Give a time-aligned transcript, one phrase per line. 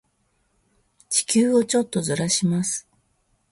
[1.11, 2.87] 地球をちょっとずらします。